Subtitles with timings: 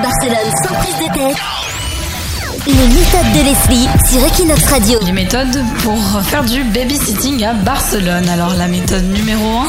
[0.00, 1.36] Barcelone sans prise de tête.
[2.66, 4.98] Les méthodes de Leslie sur Equinox Radio.
[5.06, 8.28] Les méthodes pour faire du babysitting à Barcelone.
[8.28, 9.66] Alors la méthode numéro 1,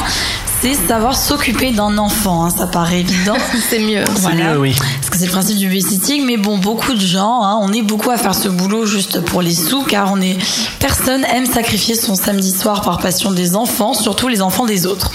[0.62, 2.46] c'est savoir s'occuper d'un enfant.
[2.46, 2.50] hein.
[2.50, 3.36] Ça paraît évident.
[3.70, 4.04] C'est mieux.
[4.18, 4.54] Voilà.
[4.54, 4.76] mieux, oui.
[4.78, 6.26] Parce que c'est le principe du babysitting.
[6.26, 9.41] Mais bon, beaucoup de gens, hein, on est beaucoup à faire ce boulot juste pour
[9.41, 10.38] les sous, car on est
[10.80, 15.12] personne aime sacrifier son samedi soir par passion des enfants, surtout les enfants des autres.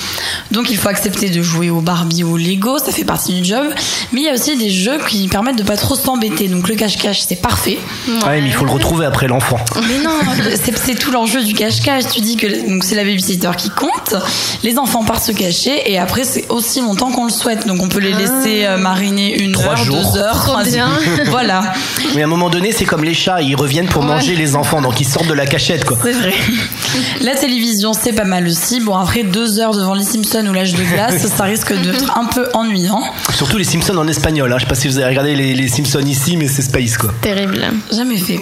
[0.51, 3.45] Donc il faut accepter de jouer au Barbie ou au Lego, ça fait partie du
[3.45, 3.67] job.
[4.13, 6.49] Mais il y a aussi des jeux qui permettent de pas trop s'embêter.
[6.49, 7.79] Donc le cache-cache, c'est parfait.
[8.27, 9.59] Ouais, mais il faut le retrouver après l'enfant.
[9.89, 10.19] Mais non,
[10.63, 12.05] c'est c'est tout l'enjeu du cache-cache.
[12.13, 14.15] Tu dis que donc c'est la babysitter qui compte.
[14.63, 17.67] Les enfants partent se cacher et après c'est aussi longtemps qu'on le souhaite.
[17.67, 20.13] Donc on peut les laisser euh, mariner une Trois heure, jours.
[20.13, 20.35] deux heures.
[20.37, 20.89] Trop trois- bien.
[21.31, 21.63] voilà,
[22.15, 24.81] Mais à un moment donné, c'est comme les chats, ils reviennent pour manger les enfants,
[24.81, 25.99] donc ils sortent de la cachette, quoi.
[26.03, 26.33] c'est vrai.
[27.21, 28.81] La télévision c'est pas mal aussi.
[28.81, 32.27] Bon après deux heures devant les Simpsons ou l'âge de glace, ça risque d'être un
[32.27, 33.03] peu ennuyant.
[33.35, 34.53] Surtout les Simpsons en espagnol.
[34.53, 34.57] Hein.
[34.59, 37.11] Je sais pas si vous avez regardé les, les Simpsons ici, mais c'est space, quoi.
[37.23, 37.65] Terrible.
[37.93, 38.41] Jamais fait.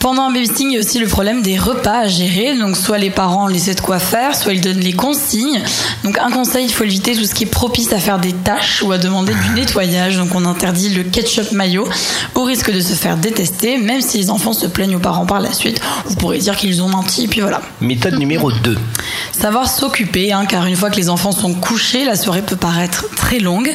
[0.00, 2.56] Pendant un babysitting, il y a aussi le problème des repas à gérer.
[2.56, 5.60] Donc, soit les parents laissent de quoi faire, soit ils donnent les consignes.
[6.04, 8.82] Donc, un conseil, il faut éviter tout ce qui est propice à faire des tâches
[8.82, 10.16] ou à demander du nettoyage.
[10.16, 11.86] Donc, on interdit le ketchup mayo
[12.34, 15.38] au risque de se faire détester, même si les enfants se plaignent aux parents par
[15.38, 15.82] la suite.
[16.06, 17.60] Vous pourrez dire qu'ils ont menti, et puis voilà.
[17.82, 18.78] Méthode numéro 2.
[19.32, 23.04] Savoir s'occuper, hein, car une fois que les enfants sont couchés, la soirée peut paraître
[23.16, 23.70] très longue.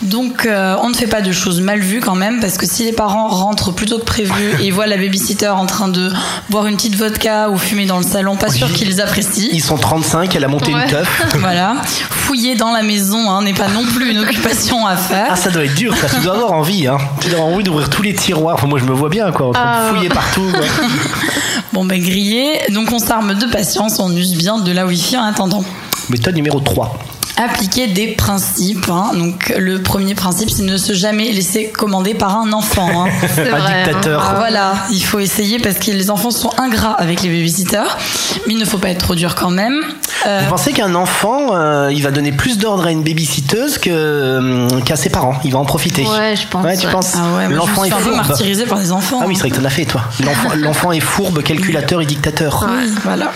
[0.00, 2.84] Donc, euh, on ne fait pas de choses mal vues quand même, parce que si
[2.84, 6.10] les parents rentrent plus tôt que prévu et voient la babysitter en train de
[6.50, 9.48] boire une petite vodka ou fumer dans le salon, pas sûr qu'ils apprécient.
[9.52, 10.82] Ils sont 35, elle a monté Ouais.
[10.82, 11.22] une teuf.
[11.38, 11.76] Voilà.
[12.10, 15.28] Fouiller dans la maison hein, n'est pas non plus une occupation à faire.
[15.30, 16.08] Ah, ça doit être dur, ça.
[16.08, 16.98] Tu dois avoir envie, hein.
[17.20, 18.54] Tu dois avoir envie d'ouvrir tous les tiroirs.
[18.56, 19.48] Enfin, moi, je me vois bien, quoi.
[19.48, 19.92] En train de Ah.
[19.94, 20.50] fouiller partout.
[20.52, 20.60] quoi.
[21.72, 22.58] Bon, ben grillé.
[22.70, 25.62] Donc, on s'arme de patience, on use bien de la wifi en attendant.
[26.08, 26.98] Méthode numéro 3.
[27.36, 28.88] Appliquer des principes.
[28.90, 29.10] hein.
[29.14, 32.88] Donc le premier principe, c'est ne se jamais laisser commander par un enfant.
[33.06, 33.10] hein.
[33.34, 33.84] C'est Un vrai.
[33.84, 34.22] dictateur.
[34.22, 34.34] hein.
[34.36, 37.96] Voilà, il faut essayer parce que les enfants sont ingrats avec les babysitters,
[38.46, 39.80] mais il ne faut pas être trop dur quand même.
[40.26, 43.90] Euh, Vous pensez qu'un enfant, euh, il va donner plus d'ordre à une babysitteuse que,
[43.92, 45.38] euh, qu'à ses parents?
[45.44, 46.04] Il va en profiter.
[46.06, 46.92] Ouais, je pense, Ouais, tu ouais.
[46.92, 47.12] penses?
[47.16, 48.16] Ah ouais, L'enfant est fourbe.
[48.16, 49.20] martyrisé par les enfants.
[49.22, 50.02] Ah oui, c'est vrai que t'en as fait, toi.
[50.56, 52.66] L'enfant, est fourbe, calculateur et dictateur.
[53.04, 53.30] Voilà.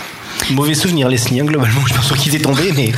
[0.49, 1.81] Mauvais souvenir, Leslie, hein, globalement.
[1.87, 2.91] Je pense pas qu'il est tombé, mais.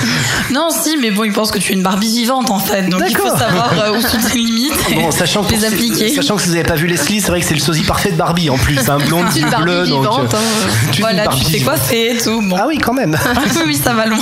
[0.52, 3.02] Non, si, mais bon, ils pensent que tu es une Barbie vivante en fait, donc
[3.08, 3.38] il faut D'accord.
[3.40, 6.10] savoir euh, où sont tes limites et Bon, sachant que, les appliquer.
[6.16, 8.12] sachant que si vous avez pas vu Leslie, c'est vrai que c'est le sosie parfait
[8.12, 8.78] de Barbie en plus.
[8.90, 9.90] Un blond, Petite yeux Barbie.
[9.90, 10.70] Donc, vivante, euh, hein.
[10.92, 11.76] tu es une Voilà, tu Barbie te fais vivante.
[11.76, 12.42] coiffer et tout.
[12.42, 12.56] Bon.
[12.60, 13.18] Ah oui, quand même.
[13.24, 14.18] Ah oui, oui, ça va loin.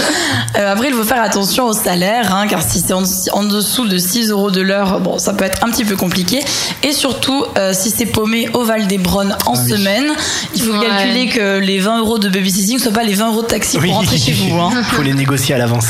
[0.58, 3.86] Euh, après, il faut faire attention au salaire, hein, car si c'est en, en dessous
[3.86, 6.40] de 6 euros de l'heure, bon, ça peut être un petit peu compliqué.
[6.82, 10.06] Et surtout, euh, si c'est paumé au Val d'Hebron en Ah semaine,
[10.54, 10.86] il faut Ouais.
[10.86, 13.78] calculer que les 20 euros de babysitting ne soient pas les 20 euros de taxi
[13.78, 14.58] pour rentrer chez vous.
[14.60, 14.72] Hein.
[14.90, 15.86] faut les négocier à l'avance.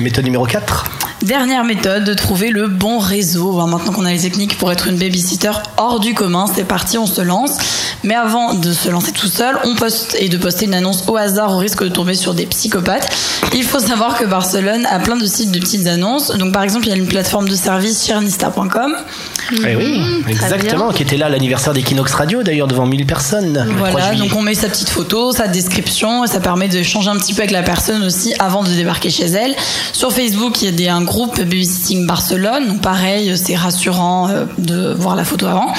[0.00, 0.86] Méthode numéro 4.
[1.22, 3.52] Dernière méthode, de trouver le bon réseau.
[3.54, 6.98] Alors, maintenant qu'on a les techniques pour être une babysitter hors du commun, c'est parti,
[6.98, 7.52] on se lance.
[8.02, 11.16] Mais avant de se lancer tout seul, on poste et de poster une annonce au
[11.16, 13.08] hasard au risque de tomber sur des psychopathes.
[13.54, 16.30] Il faut savoir que Barcelone a plein de sites de petites annonces.
[16.32, 18.94] Donc par exemple, il y a une plateforme de service chernista.com.
[19.66, 23.64] Eh oui, exactement, qui était là à l'anniversaire d'Equinox Radio, d'ailleurs, devant 1000 personnes.
[23.66, 26.82] le 3 Voilà, donc on met sa petite photo, sa description, et ça permet de
[26.82, 29.54] changer un petit peu avec la personne aussi avant de débarquer chez elle.
[29.92, 34.92] Sur Facebook, il y a des, un groupe Babysitting Barcelone, pareil, c'est rassurant euh, de
[34.92, 35.72] voir la photo avant.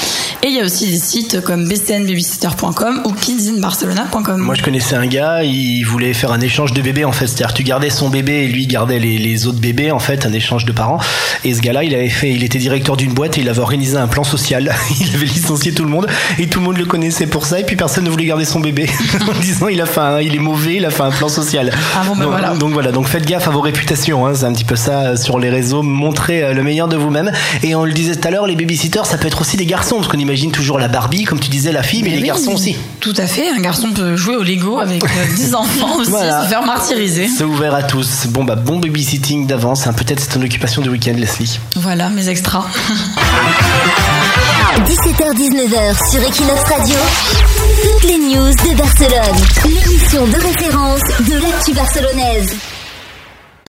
[0.44, 4.38] Et il y a aussi des sites comme bcnbabysitter.com ou kidsinbarcelona.com.
[4.38, 7.28] Moi, je connaissais un gars, il voulait faire un échange de bébés, en fait.
[7.28, 10.34] C'est-à-dire, tu gardais son bébé et lui gardait les, les autres bébés, en fait, un
[10.34, 11.00] échange de parents.
[11.44, 13.98] Et ce gars-là, il avait fait, il était directeur d'une boîte et il avait organisé
[13.98, 14.74] un plan social.
[15.00, 16.08] Il avait licencié tout le monde
[16.40, 18.60] et tout le monde le connaissait pour ça et puis personne ne voulait garder son
[18.60, 18.90] bébé.
[19.28, 21.72] en disant, il a fait un, il est mauvais, il a fait un plan social.
[21.96, 22.54] Ah bon, ben donc, voilà.
[22.56, 24.34] donc voilà, donc faites gaffe à vos réputations, hein.
[24.34, 25.84] C'est un petit peu ça sur les réseaux.
[25.84, 27.32] Montrez euh, le meilleur de vous-même.
[27.64, 29.98] Et on le disait tout à l'heure, les babysitters, ça peut être aussi des garçons,
[29.98, 32.54] parce qu'on imagine toujours la Barbie, comme tu disais, la fille, mais, les oui, garçons
[32.54, 32.76] aussi.
[33.00, 36.44] Tout à fait, un garçon peut jouer au Lego avec euh, 10 enfants aussi, Voilà.
[36.44, 37.28] se faire martyriser.
[37.28, 38.28] C'est ouvert à tous.
[38.28, 39.88] Bon bah bon babysitting d'avance.
[39.88, 39.94] hein.
[39.94, 41.60] Peut-être c'est ton occupation du week-end, Leslie.
[41.76, 42.66] Voilà, mes extras.
[44.86, 46.96] 17h-19h sur Equinox Radio.
[47.84, 49.36] Toutes les news de Barcelone.
[49.66, 51.00] L'émission de référence
[51.30, 52.56] de l'actu barcelonaise.